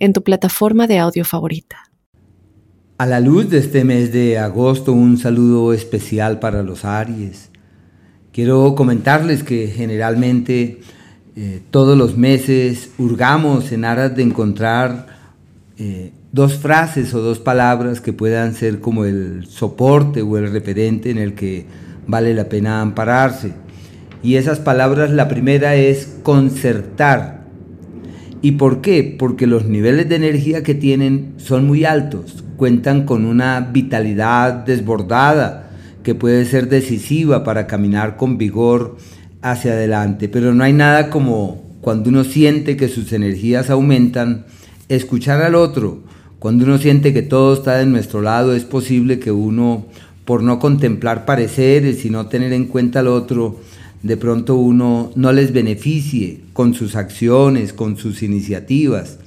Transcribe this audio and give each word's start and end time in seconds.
en 0.00 0.12
tu 0.12 0.22
plataforma 0.24 0.88
de 0.88 0.98
audio 0.98 1.24
favorita. 1.24 1.76
A 2.98 3.06
la 3.06 3.20
luz 3.20 3.48
de 3.48 3.58
este 3.58 3.84
mes 3.84 4.12
de 4.12 4.38
agosto, 4.38 4.92
un 4.92 5.16
saludo 5.16 5.72
especial 5.72 6.40
para 6.40 6.62
los 6.62 6.84
Aries. 6.84 7.50
Quiero 8.32 8.74
comentarles 8.74 9.42
que 9.44 9.68
generalmente 9.68 10.80
eh, 11.36 11.62
todos 11.70 11.96
los 11.96 12.16
meses 12.16 12.90
hurgamos 12.98 13.72
en 13.72 13.84
aras 13.84 14.16
de 14.16 14.22
encontrar 14.22 15.06
eh, 15.78 16.12
dos 16.32 16.54
frases 16.54 17.14
o 17.14 17.22
dos 17.22 17.38
palabras 17.38 18.00
que 18.00 18.12
puedan 18.12 18.54
ser 18.54 18.80
como 18.80 19.04
el 19.04 19.46
soporte 19.46 20.22
o 20.22 20.36
el 20.36 20.52
referente 20.52 21.10
en 21.10 21.18
el 21.18 21.34
que 21.34 21.66
vale 22.06 22.34
la 22.34 22.48
pena 22.48 22.80
ampararse. 22.80 23.52
Y 24.22 24.36
esas 24.36 24.58
palabras, 24.58 25.10
la 25.10 25.28
primera 25.28 25.76
es 25.76 26.18
concertar, 26.22 27.39
¿Y 28.42 28.52
por 28.52 28.80
qué? 28.80 29.16
Porque 29.18 29.46
los 29.46 29.66
niveles 29.66 30.08
de 30.08 30.16
energía 30.16 30.62
que 30.62 30.74
tienen 30.74 31.34
son 31.36 31.66
muy 31.66 31.84
altos, 31.84 32.42
cuentan 32.56 33.04
con 33.04 33.26
una 33.26 33.60
vitalidad 33.60 34.64
desbordada 34.64 35.70
que 36.02 36.14
puede 36.14 36.46
ser 36.46 36.68
decisiva 36.68 37.44
para 37.44 37.66
caminar 37.66 38.16
con 38.16 38.38
vigor 38.38 38.96
hacia 39.42 39.72
adelante, 39.72 40.28
pero 40.28 40.54
no 40.54 40.64
hay 40.64 40.72
nada 40.72 41.10
como 41.10 41.62
cuando 41.80 42.10
uno 42.10 42.24
siente 42.24 42.76
que 42.76 42.88
sus 42.88 43.12
energías 43.12 43.70
aumentan, 43.70 44.46
escuchar 44.88 45.42
al 45.42 45.54
otro, 45.54 46.02
cuando 46.38 46.64
uno 46.64 46.78
siente 46.78 47.12
que 47.12 47.22
todo 47.22 47.54
está 47.54 47.76
de 47.76 47.86
nuestro 47.86 48.22
lado, 48.22 48.54
es 48.54 48.64
posible 48.64 49.18
que 49.18 49.30
uno, 49.30 49.86
por 50.24 50.42
no 50.42 50.58
contemplar 50.58 51.26
pareceres 51.26 52.04
y 52.04 52.10
no 52.10 52.26
tener 52.26 52.52
en 52.54 52.66
cuenta 52.66 53.00
al 53.00 53.08
otro, 53.08 53.60
de 54.02 54.16
pronto 54.16 54.56
uno 54.56 55.12
no 55.14 55.32
les 55.32 55.52
beneficie 55.52 56.40
con 56.52 56.74
sus 56.74 56.96
acciones, 56.96 57.72
con 57.72 57.96
sus 57.96 58.22
iniciativas. 58.22 59.18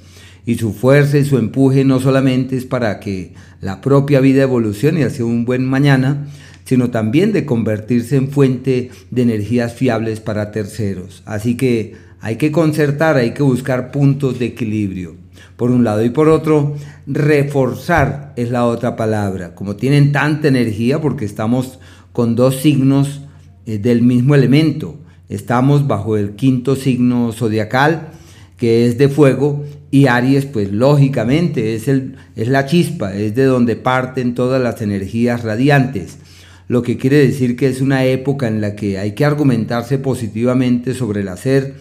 Y 0.46 0.56
su 0.56 0.72
fuerza 0.72 1.18
y 1.18 1.24
su 1.24 1.38
empuje 1.38 1.84
no 1.84 2.00
solamente 2.00 2.56
es 2.56 2.66
para 2.66 3.00
que 3.00 3.32
la 3.60 3.80
propia 3.80 4.20
vida 4.20 4.42
evolucione 4.42 5.04
hacia 5.04 5.24
un 5.24 5.44
buen 5.44 5.64
mañana, 5.64 6.26
sino 6.64 6.90
también 6.90 7.32
de 7.32 7.46
convertirse 7.46 8.16
en 8.16 8.28
fuente 8.28 8.90
de 9.10 9.22
energías 9.22 9.74
fiables 9.74 10.20
para 10.20 10.50
terceros. 10.50 11.22
Así 11.24 11.56
que 11.56 11.94
hay 12.20 12.36
que 12.36 12.52
concertar, 12.52 13.16
hay 13.16 13.32
que 13.32 13.42
buscar 13.42 13.90
puntos 13.90 14.38
de 14.38 14.46
equilibrio. 14.46 15.16
Por 15.56 15.70
un 15.70 15.84
lado 15.84 16.04
y 16.04 16.10
por 16.10 16.28
otro, 16.28 16.74
reforzar 17.06 18.32
es 18.36 18.50
la 18.50 18.66
otra 18.66 18.96
palabra. 18.96 19.54
Como 19.54 19.76
tienen 19.76 20.12
tanta 20.12 20.48
energía, 20.48 21.00
porque 21.00 21.24
estamos 21.24 21.78
con 22.12 22.34
dos 22.34 22.56
signos 22.56 23.20
eh, 23.66 23.78
del 23.78 24.02
mismo 24.02 24.34
elemento. 24.34 24.96
Estamos 25.28 25.86
bajo 25.86 26.16
el 26.16 26.32
quinto 26.32 26.76
signo 26.76 27.32
zodiacal, 27.32 28.10
que 28.56 28.86
es 28.86 28.98
de 28.98 29.08
fuego, 29.08 29.64
y 29.90 30.06
Aries, 30.06 30.46
pues 30.46 30.72
lógicamente, 30.72 31.74
es, 31.74 31.88
el, 31.88 32.16
es 32.36 32.48
la 32.48 32.66
chispa, 32.66 33.14
es 33.14 33.34
de 33.34 33.44
donde 33.44 33.76
parten 33.76 34.34
todas 34.34 34.60
las 34.60 34.82
energías 34.82 35.44
radiantes. 35.44 36.18
Lo 36.66 36.82
que 36.82 36.96
quiere 36.96 37.18
decir 37.18 37.56
que 37.56 37.68
es 37.68 37.80
una 37.80 38.04
época 38.04 38.48
en 38.48 38.60
la 38.60 38.74
que 38.74 38.98
hay 38.98 39.12
que 39.12 39.24
argumentarse 39.24 39.98
positivamente 39.98 40.94
sobre 40.94 41.20
el 41.20 41.28
hacer, 41.28 41.74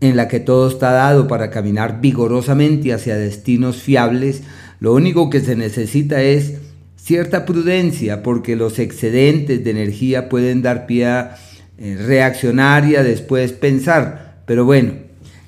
en 0.00 0.16
la 0.16 0.28
que 0.28 0.40
todo 0.40 0.68
está 0.68 0.90
dado 0.92 1.26
para 1.26 1.50
caminar 1.50 2.00
vigorosamente 2.00 2.92
hacia 2.92 3.16
destinos 3.16 3.76
fiables. 3.76 4.42
Lo 4.78 4.92
único 4.92 5.30
que 5.30 5.40
se 5.40 5.56
necesita 5.56 6.22
es 6.22 6.58
cierta 7.06 7.46
prudencia 7.46 8.24
porque 8.24 8.56
los 8.56 8.80
excedentes 8.80 9.62
de 9.62 9.70
energía 9.70 10.28
pueden 10.28 10.60
dar 10.60 10.86
pie 10.86 11.06
a 11.06 11.36
eh, 11.78 11.96
reaccionar 12.04 12.84
y 12.84 12.96
a 12.96 13.04
después 13.04 13.52
pensar. 13.52 14.38
Pero 14.44 14.64
bueno, 14.64 14.94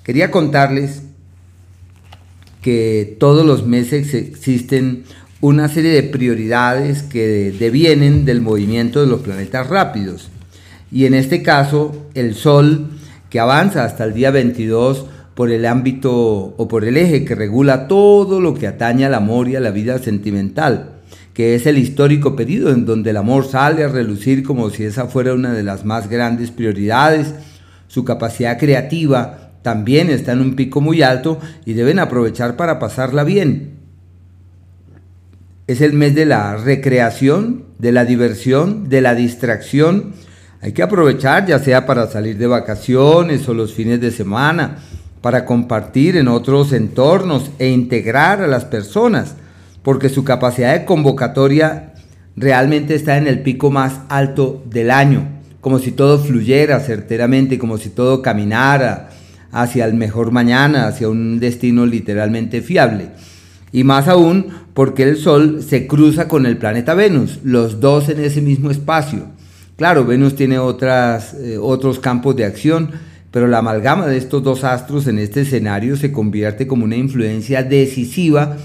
quería 0.05 0.31
contarles 0.31 1.03
que 2.63 3.17
todos 3.19 3.45
los 3.45 3.67
meses 3.67 4.15
existen 4.15 5.03
una 5.41 5.69
serie 5.69 5.91
de 5.91 6.05
prioridades 6.05 7.03
que 7.03 7.53
devienen 7.59 8.25
del 8.25 8.41
movimiento 8.41 9.01
de 9.01 9.09
los 9.09 9.23
planetas 9.23 9.67
rápidos. 9.67 10.31
Y 10.93 11.07
en 11.07 11.15
este 11.15 11.43
caso, 11.43 12.07
el 12.15 12.37
Sol, 12.37 12.87
que 13.31 13.41
avanza 13.41 13.85
hasta 13.85 14.05
el 14.05 14.15
día 14.15 14.31
22 14.31 15.07
por 15.35 15.51
el 15.51 15.67
ámbito 15.67 16.13
o 16.57 16.69
por 16.69 16.85
el 16.85 16.97
eje 16.97 17.25
que 17.25 17.35
regula 17.35 17.89
todo 17.89 18.41
lo 18.41 18.55
que 18.55 18.69
atañe 18.69 19.07
al 19.07 19.15
amor 19.15 19.49
y 19.49 19.57
a 19.57 19.61
la 19.61 19.73
vida 19.73 19.99
sentimental 19.99 20.98
que 21.39 21.55
es 21.55 21.67
el 21.67 21.79
histórico 21.79 22.35
periodo 22.35 22.73
en 22.73 22.85
donde 22.85 23.11
el 23.11 23.17
amor 23.17 23.47
sale 23.47 23.85
a 23.85 23.89
relucir 23.89 24.43
como 24.43 24.71
si 24.71 24.83
esa 24.83 25.07
fuera 25.07 25.35
una 25.35 25.53
de 25.53 25.63
las 25.63 25.85
más 25.85 26.11
grandes 26.11 26.51
prioridades. 26.51 27.33
Su 27.87 28.05
capacidad 28.05 28.59
creativa 28.59 29.53
también 29.63 30.11
está 30.11 30.33
en 30.33 30.41
un 30.41 30.57
pico 30.57 30.81
muy 30.81 31.01
alto 31.01 31.39
y 31.65 31.75
deben 31.75 32.01
aprovechar 32.01 32.57
para 32.57 32.81
pasarla 32.81 33.23
bien. 33.23 33.75
Es 35.69 35.81
el 35.81 35.93
mes 35.93 36.17
de 36.17 36.27
la 36.27 36.57
recreación, 36.57 37.67
de 37.79 37.93
la 37.93 38.05
diversión, 38.05 38.89
de 38.89 39.01
la 39.01 39.15
distracción. 39.15 40.15
Hay 40.61 40.73
que 40.73 40.83
aprovechar 40.83 41.47
ya 41.47 41.61
sea 41.61 41.87
para 41.87 42.09
salir 42.09 42.37
de 42.37 42.49
vacaciones 42.49 43.49
o 43.49 43.55
los 43.55 43.75
fines 43.75 44.01
de 44.01 44.11
semana, 44.11 44.79
para 45.21 45.45
compartir 45.45 46.17
en 46.17 46.27
otros 46.27 46.73
entornos 46.73 47.53
e 47.61 47.69
integrar 47.69 48.43
a 48.43 48.49
las 48.49 48.65
personas 48.65 49.37
porque 49.89 50.11
su 50.11 50.23
capacidad 50.23 50.75
de 50.75 50.85
convocatoria 50.85 51.95
realmente 52.37 52.95
está 52.95 53.17
en 53.17 53.27
el 53.27 53.41
pico 53.41 53.71
más 53.71 54.01
alto 54.11 54.63
del 54.69 54.91
año, 54.91 55.27
como 55.63 55.79
si 55.79 55.93
todo 55.93 56.19
fluyera 56.19 56.79
certeramente, 56.81 57.59
como 57.59 57.79
si 57.79 57.89
todo 57.89 58.21
caminara 58.21 59.09
hacia 59.51 59.87
el 59.87 59.95
mejor 59.95 60.31
mañana, 60.31 60.89
hacia 60.89 61.09
un 61.09 61.41
destino 61.41 61.87
literalmente 61.87 62.61
fiable. 62.61 63.13
Y 63.73 63.83
más 63.85 64.09
aún 64.09 64.49
porque 64.75 65.05
el 65.05 65.17
Sol 65.17 65.63
se 65.67 65.87
cruza 65.87 66.29
con 66.29 66.45
el 66.45 66.59
planeta 66.59 66.93
Venus, 66.93 67.39
los 67.43 67.81
dos 67.81 68.11
en 68.11 68.23
ese 68.23 68.43
mismo 68.43 68.71
espacio. 68.71 69.29
Claro, 69.77 70.05
Venus 70.05 70.37
tiene 70.37 70.59
otras, 70.59 71.33
eh, 71.33 71.57
otros 71.57 71.99
campos 71.99 72.37
de 72.37 72.45
acción, 72.45 72.91
pero 73.31 73.49
la 73.49 73.61
amalgama 73.61 74.07
de 74.07 74.19
estos 74.19 74.43
dos 74.43 74.65
astros 74.65 75.07
en 75.07 75.19
este 75.19 75.41
escenario 75.41 75.97
se 75.97 76.13
convierte 76.13 76.67
como 76.67 76.85
una 76.85 76.97
influencia 76.97 77.63
decisiva 77.63 78.59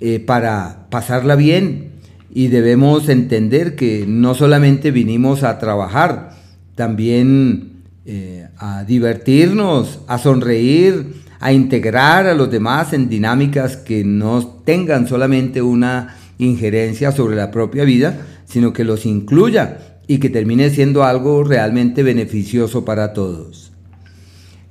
eh, 0.00 0.20
para 0.20 0.86
pasarla 0.90 1.36
bien 1.36 1.90
y 2.32 2.48
debemos 2.48 3.08
entender 3.08 3.76
que 3.76 4.04
no 4.06 4.34
solamente 4.34 4.90
vinimos 4.90 5.42
a 5.42 5.58
trabajar, 5.58 6.30
también 6.74 7.82
eh, 8.06 8.48
a 8.56 8.84
divertirnos, 8.84 10.00
a 10.06 10.18
sonreír, 10.18 11.14
a 11.40 11.52
integrar 11.52 12.26
a 12.26 12.34
los 12.34 12.50
demás 12.50 12.92
en 12.92 13.08
dinámicas 13.08 13.76
que 13.76 14.04
no 14.04 14.46
tengan 14.64 15.06
solamente 15.06 15.60
una 15.60 16.16
injerencia 16.38 17.12
sobre 17.12 17.36
la 17.36 17.50
propia 17.50 17.84
vida, 17.84 18.26
sino 18.46 18.72
que 18.72 18.84
los 18.84 19.06
incluya 19.06 19.78
y 20.06 20.18
que 20.18 20.30
termine 20.30 20.70
siendo 20.70 21.04
algo 21.04 21.44
realmente 21.44 22.02
beneficioso 22.02 22.84
para 22.84 23.12
todos. 23.12 23.72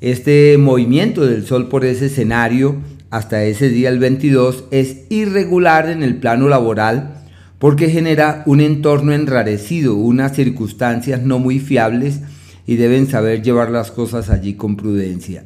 Este 0.02 0.58
movimiento 0.58 1.26
del 1.26 1.46
Sol 1.46 1.68
por 1.68 1.86
ese 1.86 2.06
escenario 2.06 2.78
hasta 3.12 3.44
ese 3.44 3.70
día 3.70 3.90
el 3.90 4.00
22 4.00 4.66
es 4.72 4.98
irregular 5.10 5.90
en 5.90 6.04
el 6.04 6.18
plano 6.18 6.48
laboral 6.48 7.16
porque 7.58 7.90
genera 7.90 8.44
un 8.46 8.62
entorno 8.62 9.14
enrarecido, 9.14 9.96
unas 9.96 10.36
circunstancias 10.36 11.22
no 11.22 11.40
muy 11.40 11.60
fiables 11.60 12.22
y 12.66 12.76
deben 12.76 13.08
saber 13.08 13.42
llevar 13.42 13.72
las 13.72 13.92
cosas 13.92 14.30
allí 14.30 14.54
con 14.54 14.78
prudencia. 14.78 15.44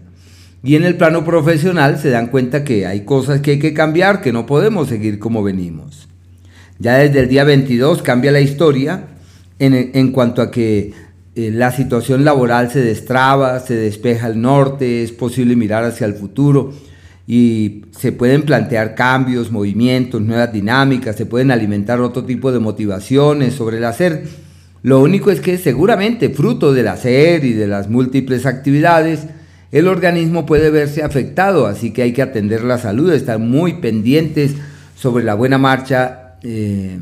Y 0.61 0.75
en 0.75 0.83
el 0.83 0.95
plano 0.95 1.25
profesional 1.25 1.97
se 1.97 2.09
dan 2.09 2.27
cuenta 2.27 2.63
que 2.63 2.85
hay 2.85 3.01
cosas 3.01 3.41
que 3.41 3.51
hay 3.51 3.59
que 3.59 3.73
cambiar, 3.73 4.21
que 4.21 4.31
no 4.31 4.45
podemos 4.45 4.89
seguir 4.89 5.19
como 5.19 5.41
venimos. 5.41 6.07
Ya 6.79 6.97
desde 6.97 7.21
el 7.21 7.29
día 7.29 7.43
22 7.43 8.01
cambia 8.01 8.31
la 8.31 8.41
historia 8.41 9.07
en, 9.59 10.11
cuanto 10.11 10.41
a 10.41 10.51
que 10.51 10.93
eh, 11.35 11.51
la 11.51 11.71
situación 11.71 12.25
laboral 12.25 12.69
se 12.69 12.81
destraba, 12.81 13.59
se 13.59 13.75
despeja 13.75 14.27
el 14.27 14.41
norte, 14.41 15.03
es 15.03 15.11
posible 15.11 15.55
mirar 15.55 15.85
hacia 15.85 16.05
el 16.05 16.13
futuro 16.13 16.73
y 17.25 17.85
se 17.91 18.11
pueden 18.11 18.43
plantear 18.43 18.95
cambios, 18.95 19.51
movimientos, 19.51 20.21
nuevas 20.21 20.51
dinámicas, 20.51 21.15
se 21.15 21.25
pueden 21.25 21.51
alimentar 21.51 22.01
otro 22.01 22.25
tipo 22.25 22.51
de 22.51 22.59
motivaciones 22.59 23.53
sobre 23.53 23.77
el 23.77 23.85
hacer. 23.85 24.23
Lo 24.81 24.99
único 25.01 25.31
es 25.31 25.39
que 25.39 25.57
seguramente 25.57 26.29
fruto 26.29 26.73
del 26.73 26.89
hacer 26.89 27.45
y 27.45 27.53
de 27.53 27.67
las 27.67 27.89
múltiples 27.89 28.45
actividades, 28.45 29.27
el 29.71 29.87
organismo 29.87 30.45
puede 30.45 30.69
verse 30.69 31.01
afectado, 31.01 31.65
así 31.65 31.91
que 31.91 32.01
hay 32.03 32.11
que 32.11 32.21
atender 32.21 32.63
la 32.63 32.77
salud, 32.77 33.11
estar 33.11 33.39
muy 33.39 33.75
pendientes 33.75 34.55
sobre 34.95 35.23
la 35.23 35.33
buena 35.33 35.57
marcha 35.57 36.35
eh, 36.43 36.97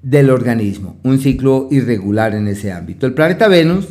del 0.00 0.30
organismo, 0.30 0.98
un 1.02 1.18
ciclo 1.18 1.68
irregular 1.70 2.34
en 2.34 2.46
ese 2.46 2.70
ámbito. 2.70 3.06
El 3.06 3.14
planeta 3.14 3.48
Venus 3.48 3.88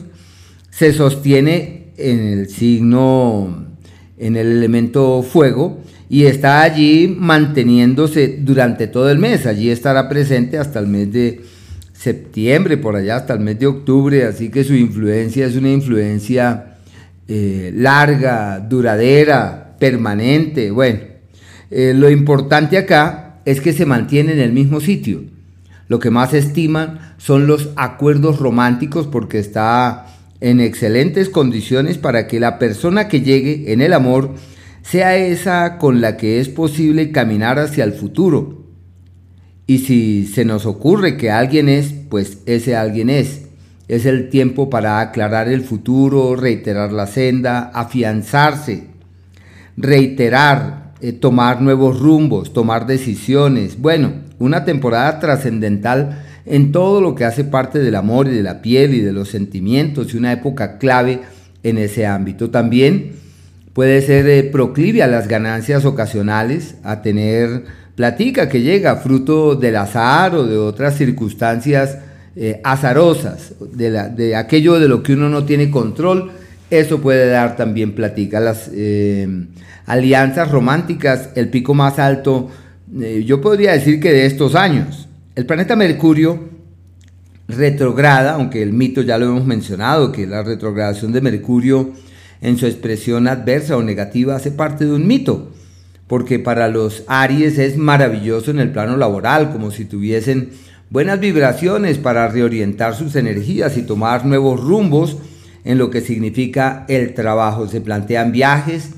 se 0.69 0.93
sostiene 0.93 1.91
en 1.97 2.19
el 2.19 2.49
signo, 2.49 3.72
en 4.17 4.35
el 4.35 4.47
elemento 4.47 5.23
fuego, 5.23 5.81
y 6.09 6.25
está 6.25 6.61
allí 6.61 7.15
manteniéndose 7.17 8.37
durante 8.41 8.87
todo 8.87 9.09
el 9.09 9.19
mes. 9.19 9.45
Allí 9.45 9.69
estará 9.69 10.07
presente 10.09 10.57
hasta 10.57 10.79
el 10.79 10.87
mes 10.87 11.11
de 11.11 11.41
septiembre, 11.93 12.77
por 12.77 12.95
allá 12.95 13.17
hasta 13.17 13.33
el 13.33 13.39
mes 13.39 13.59
de 13.59 13.67
octubre, 13.67 14.25
así 14.25 14.49
que 14.49 14.63
su 14.63 14.75
influencia 14.75 15.45
es 15.45 15.55
una 15.55 15.71
influencia 15.71 16.75
eh, 17.27 17.71
larga, 17.73 18.59
duradera, 18.59 19.75
permanente. 19.79 20.69
Bueno, 20.71 20.99
eh, 21.71 21.93
lo 21.95 22.09
importante 22.09 22.77
acá 22.77 23.39
es 23.45 23.61
que 23.61 23.73
se 23.73 23.85
mantiene 23.85 24.33
en 24.33 24.39
el 24.39 24.51
mismo 24.53 24.79
sitio. 24.79 25.23
Lo 25.87 25.99
que 25.99 26.09
más 26.09 26.33
estiman 26.33 27.15
son 27.17 27.47
los 27.47 27.69
acuerdos 27.75 28.39
románticos 28.39 29.07
porque 29.07 29.39
está 29.39 30.07
en 30.43 30.59
excelentes 30.59 31.29
condiciones 31.29 31.97
para 31.97 32.27
que 32.27 32.37
la 32.37 32.59
persona 32.59 33.07
que 33.07 33.21
llegue 33.21 33.71
en 33.71 33.81
el 33.81 33.93
amor 33.93 34.35
sea 34.81 35.15
esa 35.15 35.77
con 35.77 36.01
la 36.01 36.17
que 36.17 36.41
es 36.41 36.49
posible 36.49 37.13
caminar 37.13 37.59
hacia 37.59 37.85
el 37.85 37.93
futuro. 37.93 38.65
Y 39.67 39.79
si 39.79 40.27
se 40.27 40.43
nos 40.43 40.65
ocurre 40.65 41.15
que 41.15 41.31
alguien 41.31 41.69
es, 41.69 41.93
pues 42.09 42.39
ese 42.45 42.75
alguien 42.75 43.09
es. 43.09 43.43
Es 43.87 44.05
el 44.05 44.29
tiempo 44.29 44.69
para 44.69 44.99
aclarar 44.99 45.47
el 45.47 45.61
futuro, 45.61 46.35
reiterar 46.35 46.91
la 46.91 47.07
senda, 47.07 47.71
afianzarse, 47.73 48.87
reiterar, 49.77 50.91
eh, 50.99 51.13
tomar 51.13 51.61
nuevos 51.61 52.01
rumbos, 52.01 52.51
tomar 52.51 52.85
decisiones. 52.85 53.79
Bueno, 53.79 54.11
una 54.39 54.65
temporada 54.65 55.21
trascendental 55.21 56.21
en 56.45 56.71
todo 56.71 57.01
lo 57.01 57.15
que 57.15 57.25
hace 57.25 57.43
parte 57.43 57.79
del 57.79 57.95
amor 57.95 58.27
y 58.27 58.31
de 58.31 58.43
la 58.43 58.61
piel 58.61 58.93
y 58.93 59.01
de 59.01 59.13
los 59.13 59.29
sentimientos 59.29 60.13
y 60.13 60.17
una 60.17 60.33
época 60.33 60.77
clave 60.77 61.21
en 61.63 61.77
ese 61.77 62.05
ámbito. 62.05 62.49
También 62.49 63.13
puede 63.73 64.01
ser 64.01 64.27
eh, 64.27 64.43
proclive 64.43 65.03
a 65.03 65.07
las 65.07 65.27
ganancias 65.27 65.85
ocasionales, 65.85 66.75
a 66.83 67.01
tener 67.01 67.63
platica 67.95 68.49
que 68.49 68.61
llega 68.61 68.97
fruto 68.97 69.55
del 69.55 69.77
azar 69.77 70.35
o 70.35 70.45
de 70.45 70.57
otras 70.57 70.97
circunstancias 70.97 71.97
eh, 72.35 72.59
azarosas, 72.63 73.53
de, 73.73 73.91
de, 74.09 74.35
aquello 74.35 74.79
de 74.79 74.87
lo 74.87 75.03
que 75.03 75.13
uno 75.13 75.29
no 75.29 75.45
tiene 75.45 75.69
control, 75.69 76.31
eso 76.69 76.99
puede 76.99 77.29
dar 77.29 77.55
también 77.55 77.93
platica. 77.93 78.39
Las 78.39 78.69
eh, 78.73 79.27
alianzas 79.85 80.49
románticas, 80.49 81.29
el 81.35 81.49
pico 81.49 81.73
más 81.73 81.99
alto, 81.99 82.49
yo 83.25 83.41
podría 83.41 83.73
decir 83.73 83.99
que 83.99 84.11
de 84.11 84.27
estos 84.27 84.53
años. 84.53 85.07
El 85.35 85.47
planeta 85.47 85.75
Mercurio 85.75 86.47
retrograda, 87.47 88.33
aunque 88.33 88.61
el 88.61 88.71
mito 88.71 89.01
ya 89.01 89.17
lo 89.17 89.25
hemos 89.25 89.45
mencionado, 89.45 90.11
que 90.11 90.27
la 90.27 90.43
retrogradación 90.43 91.11
de 91.11 91.21
Mercurio 91.21 91.91
en 92.41 92.59
su 92.59 92.67
expresión 92.67 93.27
adversa 93.27 93.75
o 93.75 93.81
negativa 93.81 94.35
hace 94.35 94.51
parte 94.51 94.85
de 94.85 94.93
un 94.93 95.07
mito, 95.07 95.51
porque 96.05 96.37
para 96.37 96.67
los 96.67 97.03
Aries 97.07 97.57
es 97.57 97.77
maravilloso 97.77 98.51
en 98.51 98.59
el 98.59 98.69
plano 98.69 98.95
laboral, 98.95 99.51
como 99.51 99.71
si 99.71 99.85
tuviesen 99.85 100.51
buenas 100.91 101.19
vibraciones 101.19 101.97
para 101.97 102.27
reorientar 102.27 102.93
sus 102.93 103.15
energías 103.15 103.75
y 103.75 103.81
tomar 103.81 104.27
nuevos 104.27 104.61
rumbos 104.61 105.17
en 105.65 105.79
lo 105.79 105.89
que 105.89 106.01
significa 106.01 106.85
el 106.87 107.15
trabajo. 107.15 107.67
Se 107.67 107.81
plantean 107.81 108.31
viajes, 108.31 108.91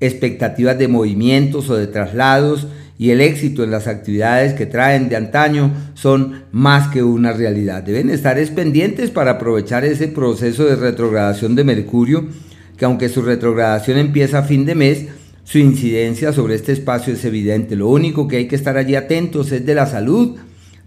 expectativas 0.00 0.78
de 0.78 0.88
movimientos 0.88 1.70
o 1.70 1.76
de 1.76 1.86
traslados, 1.86 2.66
y 3.00 3.12
el 3.12 3.22
éxito 3.22 3.64
en 3.64 3.70
las 3.70 3.86
actividades 3.86 4.52
que 4.52 4.66
traen 4.66 5.08
de 5.08 5.16
antaño 5.16 5.72
son 5.94 6.42
más 6.52 6.88
que 6.88 7.02
una 7.02 7.32
realidad. 7.32 7.82
Deben 7.82 8.10
estar 8.10 8.36
pendientes 8.54 9.08
para 9.08 9.30
aprovechar 9.30 9.86
ese 9.86 10.06
proceso 10.08 10.66
de 10.66 10.76
retrogradación 10.76 11.54
de 11.54 11.64
Mercurio 11.64 12.28
que 12.76 12.84
aunque 12.84 13.08
su 13.08 13.22
retrogradación 13.22 13.96
empieza 13.96 14.40
a 14.40 14.42
fin 14.42 14.66
de 14.66 14.74
mes, 14.74 15.06
su 15.44 15.56
incidencia 15.56 16.34
sobre 16.34 16.56
este 16.56 16.72
espacio 16.72 17.14
es 17.14 17.24
evidente. 17.24 17.74
Lo 17.74 17.88
único 17.88 18.28
que 18.28 18.36
hay 18.36 18.48
que 18.48 18.56
estar 18.56 18.76
allí 18.76 18.94
atentos 18.94 19.50
es 19.50 19.64
de 19.64 19.74
la 19.74 19.86
salud, 19.86 20.36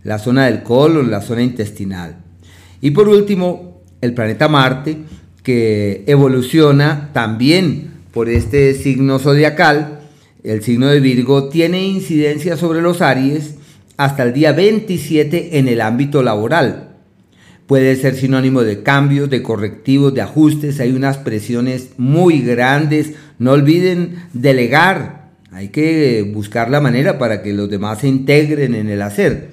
la 0.04 0.19
zona 0.19 0.45
del 0.45 0.62
colon, 0.62 1.10
la 1.10 1.21
zona 1.21 1.42
intestinal. 1.42 2.18
Y 2.80 2.92
por 2.92 3.10
último, 3.10 3.81
el 4.01 4.13
planeta 4.13 4.48
Marte, 4.48 4.98
que 5.42 6.04
evoluciona 6.06 7.10
también 7.12 7.89
por 8.12 8.30
este 8.30 8.75
signo 8.75 9.18
zodiacal, 9.18 10.02
el 10.44 10.62
signo 10.63 10.88
de 10.88 11.00
Virgo, 11.00 11.50
tiene 11.50 11.84
incidencia 11.84 12.57
sobre 12.57 12.81
los 12.81 13.01
Aries 13.01 13.56
hasta 13.98 14.24
el 14.24 14.34
día 14.34 14.51
27 14.51 15.57
en 15.60 15.68
el 15.68 15.81
ámbito 15.81 16.24
laboral 16.24 16.94
puede 17.68 17.95
ser 17.95 18.16
sinónimo 18.16 18.62
de 18.62 18.84
cambios, 18.84 19.30
de 19.30 19.42
correctivos, 19.42 20.13
de 20.13 20.22
ajustes. 20.22 20.80
Hay 20.80 20.92
unas 20.92 21.18
presiones 21.18 21.92
muy 21.98 22.42
grandes. 22.42 23.13
No 23.40 23.51
olviden 23.51 24.25
delegar. 24.34 25.31
Hay 25.51 25.69
que 25.69 26.30
buscar 26.34 26.69
la 26.69 26.81
manera 26.81 27.18
para 27.18 27.42
que 27.42 27.54
los 27.54 27.69
demás 27.69 28.00
se 28.00 28.07
integren 28.07 28.75
en 28.75 28.89
el 28.89 29.01
hacer. 29.01 29.51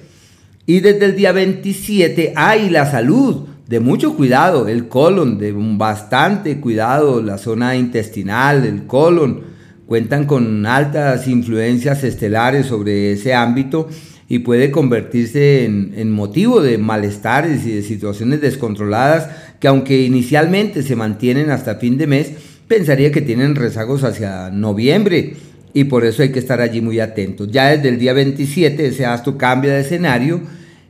Y 0.65 0.79
desde 0.79 1.05
el 1.05 1.15
día 1.15 1.31
27 1.31 2.33
hay 2.35 2.69
la 2.69 2.89
salud, 2.89 3.47
de 3.67 3.79
mucho 3.79 4.15
cuidado, 4.15 4.67
el 4.67 4.87
colon, 4.87 5.37
de 5.37 5.53
bastante 5.55 6.59
cuidado, 6.59 7.21
la 7.21 7.37
zona 7.37 7.75
intestinal, 7.75 8.65
el 8.65 8.85
colon, 8.85 9.50
cuentan 9.91 10.23
con 10.23 10.65
altas 10.65 11.27
influencias 11.27 12.05
estelares 12.05 12.67
sobre 12.67 13.11
ese 13.11 13.33
ámbito 13.33 13.89
y 14.29 14.39
puede 14.39 14.71
convertirse 14.71 15.65
en, 15.65 16.09
motivo 16.11 16.61
de 16.61 16.77
malestares 16.77 17.65
y 17.65 17.71
de 17.71 17.81
situaciones 17.81 18.39
descontroladas 18.39 19.27
que 19.59 19.67
aunque 19.67 20.03
inicialmente 20.03 20.81
se 20.81 20.95
mantienen 20.95 21.49
hasta 21.49 21.75
fin 21.75 21.97
de 21.97 22.07
mes, 22.07 22.31
pensaría 22.69 23.11
que 23.11 23.19
tienen 23.19 23.53
rezagos 23.53 24.05
hacia 24.05 24.49
noviembre 24.49 25.33
y 25.73 25.83
por 25.83 26.05
eso 26.05 26.23
hay 26.23 26.31
que 26.31 26.39
estar 26.39 26.61
allí 26.61 26.79
muy 26.79 27.01
atentos. 27.01 27.49
Ya 27.51 27.71
desde 27.71 27.89
el 27.89 27.99
día 27.99 28.13
27 28.13 28.85
ese 28.87 29.05
astro 29.05 29.37
cambia 29.37 29.73
de 29.73 29.81
escenario 29.81 30.39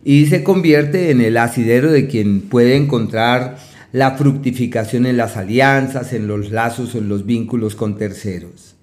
y 0.05 0.27
se 0.27 0.43
convierte 0.43 1.09
en 1.09 1.21
el 1.21 1.37
asidero 1.37 1.91
de 1.91 2.05
quien 2.05 2.41
puede 2.41 2.75
encontrar 2.75 3.57
la 3.93 4.11
fructificación 4.11 5.07
en 5.07 5.17
las 5.17 5.37
alianzas, 5.37 6.13
en 6.13 6.27
los 6.27 6.51
lazos 6.51 6.93
en 6.93 7.09
los 7.09 7.25
vínculos 7.25 7.73
con 7.75 7.97
terceros. 7.97 8.75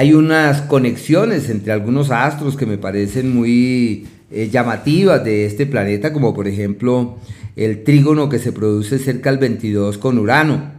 Hay 0.00 0.14
unas 0.14 0.62
conexiones 0.62 1.50
entre 1.50 1.72
algunos 1.74 2.10
astros 2.10 2.56
que 2.56 2.64
me 2.64 2.78
parecen 2.78 3.34
muy 3.34 4.08
eh, 4.30 4.48
llamativas 4.50 5.22
de 5.22 5.44
este 5.44 5.66
planeta, 5.66 6.10
como 6.14 6.32
por 6.32 6.48
ejemplo 6.48 7.18
el 7.54 7.84
trígono 7.84 8.30
que 8.30 8.38
se 8.38 8.50
produce 8.50 8.98
cerca 8.98 9.28
del 9.28 9.38
22 9.38 9.98
con 9.98 10.18
Urano. 10.18 10.72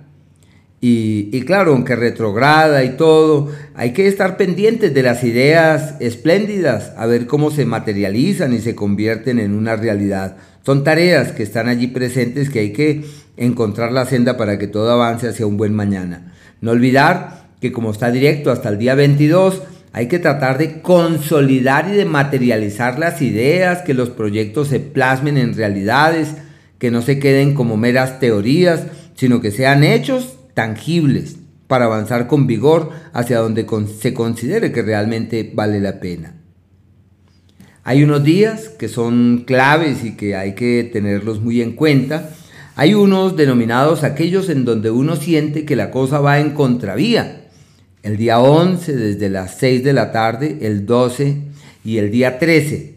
Y, 0.82 1.30
y, 1.32 1.42
claro, 1.42 1.74
aunque 1.74 1.96
retrograda 1.96 2.84
y 2.84 2.98
todo, 2.98 3.52
hay 3.76 3.94
que 3.94 4.08
estar 4.08 4.38
pendientes 4.38 4.92
de 4.92 5.04
las 5.04 5.24
ideas 5.24 5.94
espléndidas, 6.00 6.92
a 6.98 7.06
ver 7.06 7.28
cómo 7.28 7.52
se 7.52 7.68
materializan 7.68 8.56
y 8.56 8.58
se 8.58 8.74
convierten 8.74 9.38
en 9.38 9.54
una 9.54 9.76
realidad. 9.76 10.38
Son 10.66 10.84
tareas 10.84 11.32
que 11.32 11.44
están 11.44 11.68
allí 11.68 11.86
presentes 11.86 12.50
que 12.50 12.62
hay 12.62 12.74
que 12.74 13.06
encontrar 13.38 13.92
la 13.92 14.08
senda 14.08 14.36
para 14.36 14.58
que 14.58 14.66
todo 14.66 14.90
avance 14.90 15.28
hacia 15.28 15.46
un 15.46 15.58
buen 15.58 15.76
mañana. 15.76 16.34
No 16.60 16.72
olvidar 16.72 17.41
que 17.62 17.72
como 17.72 17.92
está 17.92 18.12
directo 18.12 18.52
hasta 18.52 18.70
el 18.70 18.80
día 18.80 18.96
22, 18.96 19.62
hay 19.94 20.08
que 20.08 20.20
tratar 20.20 20.58
de 20.58 20.82
consolidar 20.82 21.88
y 21.90 21.96
de 21.96 22.06
materializar 22.06 22.98
las 22.98 23.22
ideas, 23.22 23.84
que 23.84 23.94
los 23.94 24.10
proyectos 24.10 24.70
se 24.70 24.80
plasmen 24.80 25.38
en 25.38 25.54
realidades, 25.54 26.36
que 26.80 26.90
no 26.90 27.04
se 27.04 27.20
queden 27.20 27.54
como 27.54 27.78
meras 27.78 28.20
teorías, 28.20 28.88
sino 29.16 29.42
que 29.42 29.52
sean 29.52 29.84
hechos 29.84 30.38
tangibles 30.56 31.36
para 31.68 31.86
avanzar 31.86 32.28
con 32.28 32.48
vigor 32.48 32.90
hacia 33.14 33.40
donde 33.40 33.68
se 34.00 34.14
considere 34.14 34.72
que 34.72 34.82
realmente 34.82 35.52
vale 35.54 35.80
la 35.80 36.00
pena. 36.00 36.34
Hay 37.84 38.04
unos 38.04 38.24
días 38.24 38.70
que 38.70 38.88
son 38.88 39.44
claves 39.46 40.04
y 40.04 40.16
que 40.16 40.36
hay 40.36 40.56
que 40.56 40.90
tenerlos 40.92 41.42
muy 41.42 41.62
en 41.62 41.74
cuenta. 41.74 42.32
Hay 42.76 42.94
unos 42.94 43.36
denominados 43.38 44.04
aquellos 44.04 44.50
en 44.50 44.66
donde 44.66 44.90
uno 44.90 45.16
siente 45.16 45.66
que 45.66 45.76
la 45.76 45.92
cosa 45.92 46.20
va 46.20 46.40
en 46.40 46.52
contravía 46.52 47.41
el 48.04 48.18
día 48.18 48.40
11 48.40 48.96
desde 48.96 49.30
las 49.30 49.58
6 49.58 49.84
de 49.84 49.94
la 49.94 50.12
tarde, 50.12 50.58
el 50.62 50.86
12 50.86 51.38
y 51.84 51.98
el 51.98 52.12
día 52.12 52.40
13, 52.40 52.96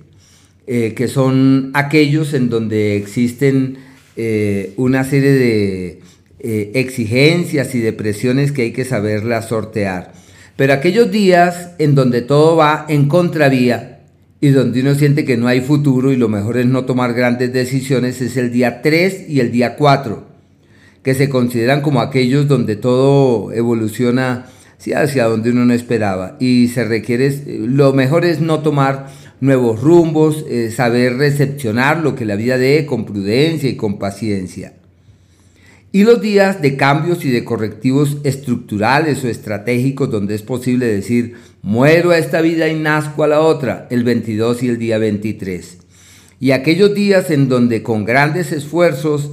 eh, 0.67 0.95
que 0.95 1.09
son 1.09 1.71
aquellos 1.75 2.33
en 2.35 2.49
donde 2.49 2.97
existen 2.97 3.79
eh, 4.17 4.73
una 4.77 5.05
serie 5.05 5.33
de 5.33 6.01
eh, 6.41 6.71
exigencias 6.75 7.75
y 7.75 7.81
de 7.81 7.93
presiones 7.93 8.53
que 8.53 8.63
hay 8.63 8.73
que 8.73 8.85
saberlas 8.85 9.49
sortear. 9.49 10.13
Pero 10.57 10.73
aquellos 10.73 11.11
días 11.11 11.71
en 11.79 11.95
donde 11.95 12.23
todo 12.23 12.57
va 12.57 12.87
en 12.89 13.09
contravía 13.09 14.03
y 14.41 14.51
donde 14.51 14.81
uno 14.81 14.95
siente 14.95 15.25
que 15.25 15.37
no 15.37 15.49
hay 15.49 15.61
futuro 15.61 16.13
y 16.13 16.17
lo 16.17 16.29
mejor 16.29 16.59
es 16.59 16.67
no 16.67 16.85
tomar 16.85 17.15
grandes 17.15 17.53
decisiones 17.53 18.21
es 18.21 18.37
el 18.37 18.53
día 18.53 18.83
3 18.83 19.29
y 19.29 19.41
el 19.41 19.51
día 19.51 19.75
4, 19.77 20.25
que 21.03 21.15
se 21.15 21.29
consideran 21.29 21.81
como 21.81 22.01
aquellos 22.01 22.47
donde 22.47 22.77
todo 22.77 23.53
evoluciona 23.53 24.47
hacia 24.93 25.25
donde 25.25 25.51
uno 25.51 25.65
no 25.65 25.73
esperaba. 25.73 26.37
Y 26.41 26.69
se 26.69 26.85
requiere, 26.85 27.33
lo 27.47 27.93
mejor 27.93 28.25
es 28.25 28.41
no 28.41 28.61
tomar 28.61 29.09
nuevos 29.41 29.81
rumbos, 29.81 30.45
eh, 30.49 30.71
saber 30.71 31.17
recepcionar 31.17 31.99
lo 31.99 32.15
que 32.15 32.25
la 32.25 32.37
vida 32.37 32.59
dé 32.59 32.87
con 32.87 33.05
prudencia 33.05 33.69
y 33.69 33.77
con 33.77 33.99
paciencia. 33.99 34.75
Y 35.93 36.03
los 36.03 36.21
días 36.21 36.61
de 36.61 36.77
cambios 36.77 37.25
y 37.25 37.31
de 37.31 37.45
correctivos 37.45 38.17
estructurales 38.25 39.23
o 39.23 39.29
estratégicos 39.29 40.11
donde 40.11 40.35
es 40.35 40.43
posible 40.43 40.87
decir, 40.87 41.35
muero 41.63 42.11
a 42.11 42.19
esta 42.19 42.41
vida 42.41 42.69
y 42.69 42.75
nazco 42.75 43.23
a 43.23 43.29
la 43.29 43.41
otra, 43.41 43.87
el 43.91 44.03
22 44.03 44.65
y 44.65 44.69
el 44.71 44.79
día 44.79 44.99
23. 44.99 45.79
Y 46.41 46.51
aquellos 46.51 46.95
días 46.95 47.31
en 47.31 47.49
donde 47.49 47.83
con 47.85 48.05
grandes 48.05 48.51
esfuerzos 48.51 49.31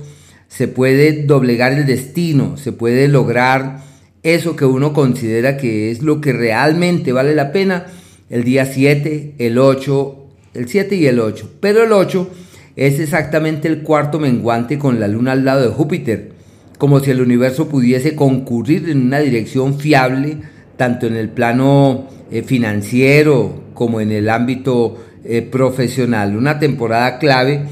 se 0.48 0.67
puede 0.67 1.24
doblegar 1.24 1.74
el 1.74 1.88
destino, 1.88 2.58
se 2.58 2.72
puede 2.72 3.08
lograr 3.08 3.90
eso 4.23 4.55
que 4.55 4.65
uno 4.65 4.93
considera 4.93 5.57
que 5.57 5.91
es 5.91 6.01
lo 6.01 6.21
que 6.21 6.33
realmente 6.33 7.11
vale 7.11 7.33
la 7.35 7.51
pena, 7.51 7.87
el 8.29 8.43
día 8.43 8.65
7, 8.65 9.35
el 9.39 9.57
8, 9.57 10.15
el 10.53 10.67
7 10.67 10.95
y 10.95 11.07
el 11.07 11.19
8. 11.19 11.49
Pero 11.59 11.83
el 11.83 11.91
8 11.91 12.29
es 12.75 12.99
exactamente 12.99 13.67
el 13.67 13.81
cuarto 13.81 14.19
menguante 14.19 14.77
con 14.77 14.99
la 14.99 15.07
luna 15.07 15.33
al 15.33 15.43
lado 15.43 15.61
de 15.61 15.73
Júpiter, 15.73 16.31
como 16.77 16.99
si 16.99 17.11
el 17.11 17.21
universo 17.21 17.67
pudiese 17.67 18.15
concurrir 18.15 18.89
en 18.89 19.01
una 19.01 19.19
dirección 19.19 19.79
fiable, 19.79 20.37
tanto 20.77 21.07
en 21.07 21.15
el 21.15 21.29
plano 21.29 22.07
eh, 22.31 22.43
financiero 22.43 23.63
como 23.73 24.01
en 24.01 24.11
el 24.11 24.29
ámbito 24.29 24.97
eh, 25.23 25.41
profesional. 25.41 26.35
Una 26.35 26.59
temporada 26.59 27.19
clave 27.19 27.65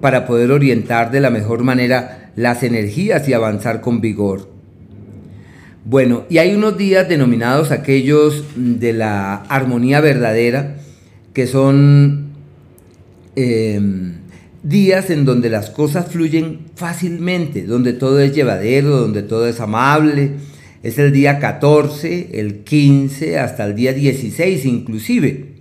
para 0.00 0.26
poder 0.26 0.50
orientar 0.50 1.10
de 1.10 1.20
la 1.20 1.30
mejor 1.30 1.62
manera 1.62 2.30
las 2.36 2.62
energías 2.62 3.28
y 3.28 3.32
avanzar 3.32 3.80
con 3.80 4.00
vigor. 4.00 4.53
Bueno, 5.86 6.24
y 6.30 6.38
hay 6.38 6.54
unos 6.54 6.78
días 6.78 7.06
denominados 7.10 7.70
aquellos 7.70 8.42
de 8.56 8.94
la 8.94 9.34
armonía 9.34 10.00
verdadera, 10.00 10.76
que 11.34 11.46
son 11.46 12.30
em, 13.36 14.14
días 14.62 15.10
en 15.10 15.26
donde 15.26 15.50
las 15.50 15.68
cosas 15.68 16.10
fluyen 16.10 16.60
fácilmente, 16.74 17.64
donde 17.66 17.92
todo 17.92 18.18
es 18.20 18.34
llevadero, 18.34 18.96
donde 18.96 19.22
todo 19.22 19.46
es 19.46 19.60
amable. 19.60 20.30
Es 20.82 20.98
el 20.98 21.12
día 21.12 21.38
14, 21.38 22.30
el 22.40 22.64
15, 22.64 23.38
hasta 23.38 23.66
el 23.66 23.74
día 23.74 23.92
16 23.92 24.64
inclusive. 24.64 25.52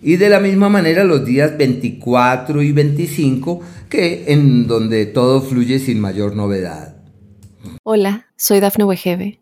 Y 0.00 0.14
de 0.16 0.28
la 0.28 0.38
misma 0.38 0.68
manera 0.68 1.02
los 1.02 1.24
días 1.24 1.58
24 1.58 2.62
y 2.62 2.70
25, 2.70 3.60
que 3.88 4.24
en 4.28 4.68
donde 4.68 5.06
todo 5.06 5.42
fluye 5.42 5.80
sin 5.80 6.00
mayor 6.00 6.36
novedad. 6.36 6.96
Hola, 7.82 8.26
soy 8.36 8.60
Dafne 8.60 8.84
Wegebe 8.84 9.41